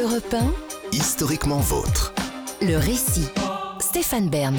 [0.00, 0.52] Europe 1,
[0.92, 2.14] Historiquement vôtre.
[2.62, 3.28] le récit.
[3.80, 4.56] Stéphane Bern.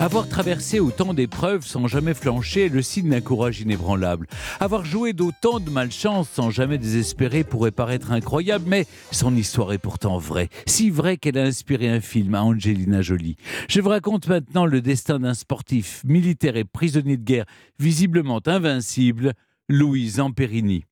[0.00, 4.26] Avoir traversé autant d'épreuves sans jamais flancher est le signe d'un courage inébranlable.
[4.58, 9.78] Avoir joué d'autant de malchance sans jamais désespérer pourrait paraître incroyable, mais son histoire est
[9.78, 10.48] pourtant vraie.
[10.66, 13.36] Si vraie qu'elle a inspiré un film à Angelina Jolie.
[13.68, 17.46] Je vous raconte maintenant le destin d'un sportif, militaire et prisonnier de guerre,
[17.78, 19.34] visiblement invincible,
[19.68, 20.84] Louis Zamperini.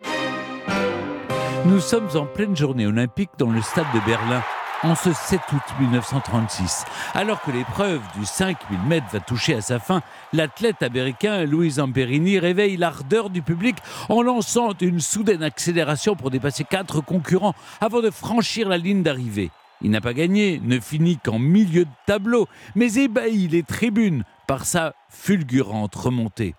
[1.65, 4.43] Nous sommes en pleine journée olympique dans le stade de Berlin
[4.83, 6.85] en ce 7 août 1936.
[7.15, 10.03] Alors que l'épreuve du 5000 mètres va toucher à sa fin,
[10.33, 13.77] l'athlète américain Louis Zamperini réveille l'ardeur du public
[14.09, 19.51] en lançant une soudaine accélération pour dépasser quatre concurrents avant de franchir la ligne d'arrivée.
[19.83, 24.65] Il n'a pas gagné, ne finit qu'en milieu de tableau, mais ébahit les tribunes par
[24.65, 26.55] sa fulgurante remontée.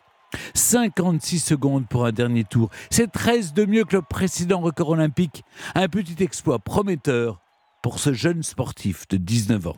[0.53, 2.69] 56 secondes pour un dernier tour.
[2.89, 5.43] C'est 13 de mieux que le précédent record olympique.
[5.75, 7.39] Un petit exploit prometteur
[7.81, 9.77] pour ce jeune sportif de 19 ans.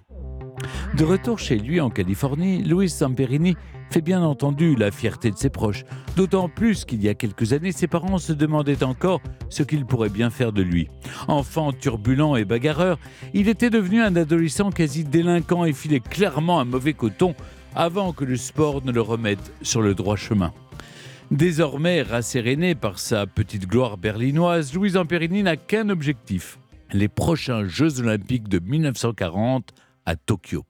[0.97, 3.55] De retour chez lui en Californie, Luis Zamperini
[3.91, 5.83] fait bien entendu la fierté de ses proches,
[6.15, 10.09] d'autant plus qu'il y a quelques années, ses parents se demandaient encore ce qu'ils pourraient
[10.09, 10.89] bien faire de lui.
[11.27, 12.99] Enfant turbulent et bagarreur,
[13.33, 17.35] il était devenu un adolescent quasi délinquant et filait clairement un mauvais coton
[17.75, 20.53] avant que le sport ne le remette sur le droit chemin.
[21.31, 26.59] Désormais rasséréné par sa petite gloire berlinoise, Louis Zamperini n'a qu'un objectif
[26.91, 29.73] les prochains Jeux Olympiques de 1940
[30.05, 30.65] à Tokyo.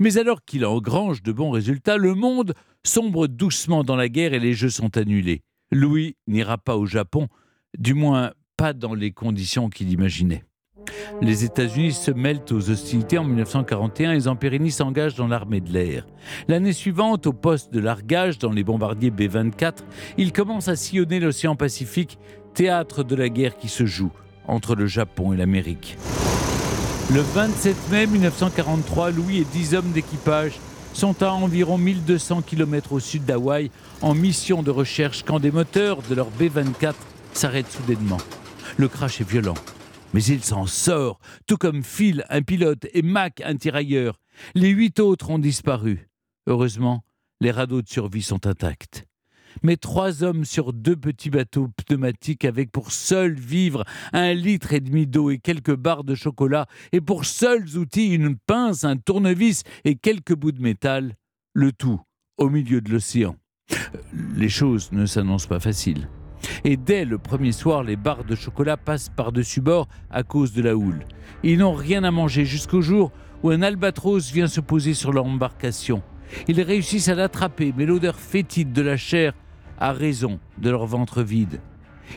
[0.00, 4.40] Mais alors qu'il engrange de bons résultats, le monde sombre doucement dans la guerre et
[4.40, 5.42] les Jeux sont annulés.
[5.70, 7.28] Louis n'ira pas au Japon,
[7.78, 10.44] du moins pas dans les conditions qu'il imaginait.
[11.22, 16.06] Les États-Unis se mêlent aux hostilités en 1941 et Zamperini s'engage dans l'armée de l'air.
[16.48, 19.78] L'année suivante, au poste de largage dans les bombardiers B-24,
[20.18, 22.18] il commence à sillonner l'océan Pacifique,
[22.54, 24.12] théâtre de la guerre qui se joue
[24.46, 25.96] entre le Japon et l'Amérique.
[27.12, 30.52] Le 27 mai 1943, Louis et 10 hommes d'équipage
[30.92, 33.70] sont à environ 1200 km au sud d'Hawaï
[34.02, 36.94] en mission de recherche quand des moteurs de leur B-24
[37.32, 38.18] s'arrêtent soudainement.
[38.76, 39.54] Le crash est violent,
[40.12, 44.20] mais il s'en sort, tout comme Phil, un pilote, et Mac, un tirailleur.
[44.54, 46.08] Les huit autres ont disparu.
[46.46, 47.04] Heureusement,
[47.40, 49.06] les radeaux de survie sont intacts
[49.62, 54.80] mais trois hommes sur deux petits bateaux pneumatiques avec pour seul vivre un litre et
[54.80, 59.62] demi d'eau et quelques barres de chocolat, et pour seuls outils une pince, un tournevis
[59.84, 61.14] et quelques bouts de métal,
[61.54, 62.00] le tout
[62.38, 63.36] au milieu de l'océan.
[64.36, 66.08] Les choses ne s'annoncent pas faciles.
[66.64, 70.62] Et dès le premier soir, les barres de chocolat passent par-dessus bord à cause de
[70.62, 71.04] la houle.
[71.42, 73.12] Ils n'ont rien à manger jusqu'au jour
[73.42, 76.02] où un albatros vient se poser sur leur embarcation.
[76.48, 79.32] Ils réussissent à l'attraper, mais l'odeur fétide de la chair
[79.78, 81.60] a raison de leur ventre vide.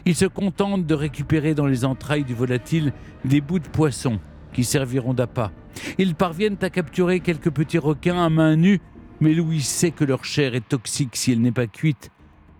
[0.05, 2.93] Ils se contentent de récupérer dans les entrailles du volatile
[3.25, 4.19] des bouts de poisson
[4.51, 5.51] qui serviront d'appât.
[5.97, 8.81] Ils parviennent à capturer quelques petits requins à main nue,
[9.19, 12.11] mais Louis sait que leur chair est toxique si elle n'est pas cuite.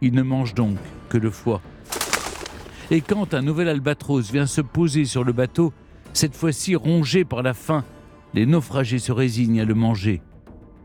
[0.03, 0.78] Il ne mange donc
[1.08, 1.62] que le foie.
[2.91, 5.72] Et quand un nouvel albatros vient se poser sur le bateau,
[6.12, 7.86] cette fois-ci rongé par la faim,
[8.34, 10.22] les naufragés se résignent à le manger.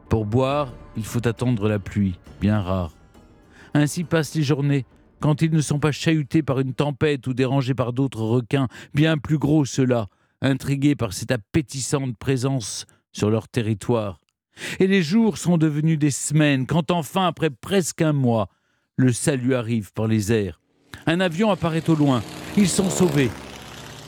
[0.08, 2.92] Pour boire, il faut attendre la pluie, bien rare.
[3.74, 4.86] Ainsi passent les journées,
[5.18, 9.18] quand ils ne sont pas chahutés par une tempête ou dérangés par d'autres requins, bien
[9.18, 10.06] plus gros ceux-là,
[10.42, 14.20] intrigués par cette appétissante présence sur leur territoire.
[14.78, 18.48] Et les jours sont devenus des semaines, quand enfin, après presque un mois,
[18.98, 20.60] le salut arrive par les airs.
[21.06, 22.22] Un avion apparaît au loin.
[22.56, 23.30] Ils sont sauvés.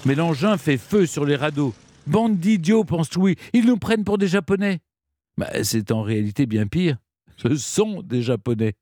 [0.04, 1.72] Mais l'engin fait feu sur les radeaux.
[2.08, 3.36] Bande d'idiots, pense Louis.
[3.52, 4.80] Ils nous prennent pour des Japonais.
[5.38, 6.96] Bah, c'est en réalité bien pire.
[7.36, 8.74] Ce sont des Japonais.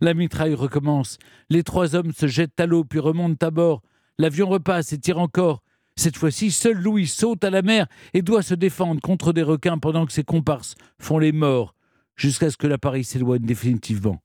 [0.00, 1.18] La mitraille recommence.
[1.50, 3.82] Les trois hommes se jettent à l'eau puis remontent à bord.
[4.18, 5.62] L'avion repasse et tire encore.
[5.94, 9.78] Cette fois-ci, seul Louis saute à la mer et doit se défendre contre des requins
[9.78, 11.74] pendant que ses comparses font les morts,
[12.16, 14.22] jusqu'à ce que l'appareil s'éloigne définitivement.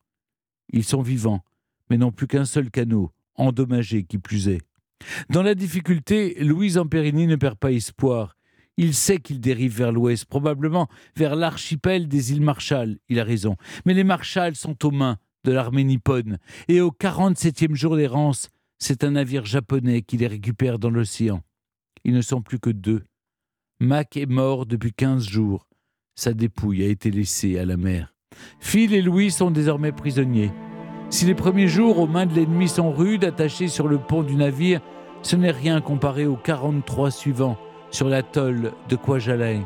[0.70, 1.44] Ils sont vivants,
[1.90, 4.62] mais n'ont plus qu'un seul canot, endommagé qui plus est.
[5.30, 8.36] Dans la difficulté, Louis Zamperini ne perd pas espoir.
[8.78, 12.98] Il sait qu'il dérive vers l'ouest, probablement vers l'archipel des îles Marshall.
[13.08, 13.56] Il a raison.
[13.86, 16.40] Mais les Marshall sont aux mains de l'armée nippone.
[16.68, 21.42] Et au 47e jour d'errance, c'est un navire japonais qui les récupère dans l'océan.
[22.04, 23.04] Ils ne sont plus que deux.
[23.80, 25.68] Mac est mort depuis 15 jours.
[26.16, 28.15] Sa dépouille a été laissée à la mer.
[28.60, 30.52] Phil et Louis sont désormais prisonniers.
[31.10, 34.36] Si les premiers jours aux mains de l'ennemi sont rudes, attachés sur le pont du
[34.36, 34.82] navire,
[35.22, 37.58] ce n'est rien comparé aux 43 suivants
[37.92, 39.62] sur l'atoll de Kwajalein,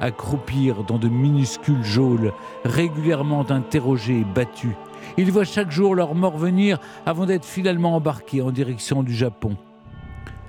[0.00, 2.32] accroupir dans de minuscules geôles,
[2.64, 4.74] régulièrement interrogés et battus.
[5.16, 9.56] Ils voient chaque jour leur mort venir avant d'être finalement embarqués en direction du Japon.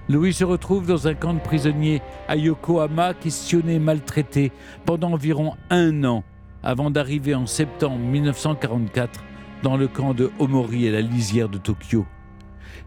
[0.09, 4.51] Louis se retrouve dans un camp de prisonniers à Yokohama, questionné et maltraité
[4.85, 6.23] pendant environ un an
[6.63, 9.23] avant d'arriver en septembre 1944
[9.61, 12.05] dans le camp de Omori à la lisière de Tokyo.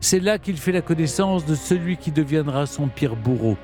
[0.01, 3.57] C'est là qu'il fait la connaissance de celui qui deviendra son pire bourreau,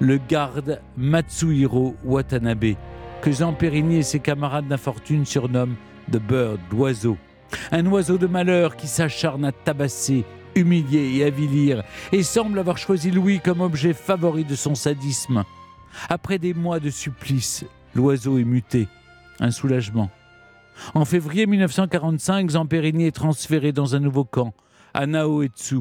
[0.00, 2.74] le garde Matsuhiro Watanabe,
[3.22, 5.76] que Zamperini et ses camarades d'infortune surnomment
[6.10, 7.16] The Bird, l'oiseau.
[7.70, 10.24] Un oiseau de malheur qui s'acharne à tabasser,
[10.54, 11.82] humilier et avilir,
[12.12, 15.44] et semble avoir choisi Louis comme objet favori de son sadisme.
[16.08, 17.64] Après des mois de supplice,
[17.94, 18.88] l'oiseau est muté.
[19.40, 20.10] Un soulagement.
[20.94, 24.54] En février 1945, Zamperini est transféré dans un nouveau camp,
[24.92, 25.80] à Naoetsu,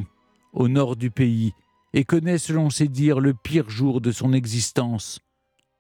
[0.53, 1.53] au nord du pays,
[1.93, 5.19] et connaît, selon ses dires, le pire jour de son existence,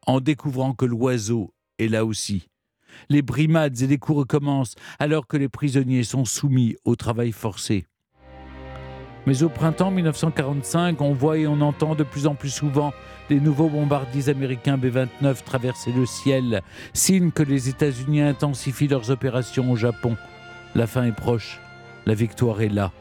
[0.05, 2.47] en découvrant que l'oiseau est là aussi.
[3.09, 7.87] Les brimades et les coups recommencent alors que les prisonniers sont soumis au travail forcé.
[9.25, 12.91] Mais au printemps 1945, on voit et on entend de plus en plus souvent
[13.29, 16.61] les nouveaux bombardiers américains B-29 traverser le ciel,
[16.93, 20.17] signe que les États-Unis intensifient leurs opérations au Japon.
[20.75, 21.61] La fin est proche,
[22.05, 22.91] la victoire est là.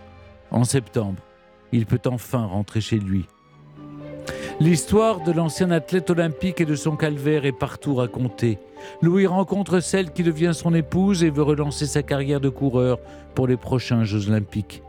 [0.53, 1.23] En septembre,
[1.73, 3.27] il peut enfin rentrer chez lui.
[4.61, 8.59] L'histoire de l'ancien athlète olympique et de son calvaire est partout racontée.
[9.01, 12.99] Louis rencontre celle qui devient son épouse et veut relancer sa carrière de coureur
[13.35, 14.83] pour les prochains Jeux olympiques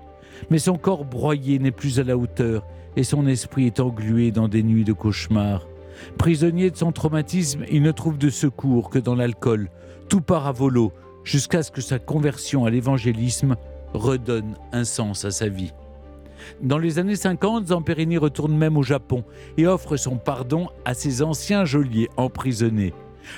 [0.49, 2.65] mais son corps broyé n'est plus à la hauteur
[2.95, 5.67] et son esprit est englué dans des nuits de cauchemars.
[6.17, 9.69] Prisonnier de son traumatisme, il ne trouve de secours que dans l'alcool.
[10.09, 10.91] Tout part à volo
[11.23, 13.55] jusqu'à ce que sa conversion à l'évangélisme
[13.93, 15.73] redonne un sens à sa vie.
[16.61, 19.23] Dans les années 50, Zamperini retourne même au Japon
[19.57, 22.93] et offre son pardon à ses anciens geôliers emprisonnés.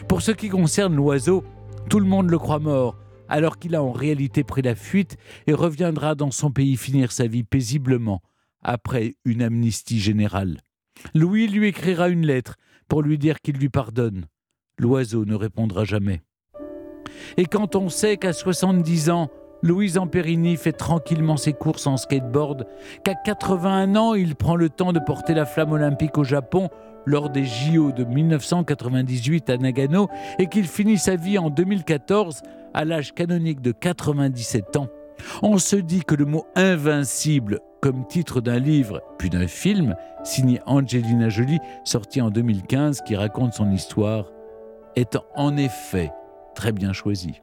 [0.07, 1.44] Pour ce qui concerne l'oiseau,
[1.89, 2.95] tout le monde le croit mort,
[3.30, 5.18] alors qu'il a en réalité pris la fuite
[5.48, 8.22] et reviendra dans son pays finir sa vie paisiblement
[8.62, 10.60] après une amnistie générale.
[11.13, 12.56] Louis lui écrira une lettre
[12.88, 14.25] pour lui dire qu'il lui pardonne.
[14.80, 16.22] L'oiseau ne répondra jamais.
[17.38, 19.30] Et quand on sait qu'à 70 ans,
[19.62, 22.68] Louis Amperini fait tranquillement ses courses en skateboard,
[23.04, 26.69] qu'à 81 ans, il prend le temps de porter la flamme olympique au Japon
[27.06, 30.07] lors des JO de 1998 à Nagano
[30.39, 32.42] et qu'il finit sa vie en 2014
[32.75, 34.88] à l'âge canonique de 97 ans,
[35.42, 39.95] on se dit que le mot invincible comme titre d'un livre puis d'un film
[40.25, 44.25] signé Angelina Jolie sorti en 2015 qui raconte son histoire
[44.98, 46.12] est en effet
[46.54, 47.42] très bien choisi.